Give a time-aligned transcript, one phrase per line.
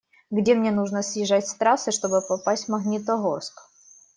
[0.31, 3.61] Где мне нужно съезжать с трассы, чтобы попасть в Магнитогорск?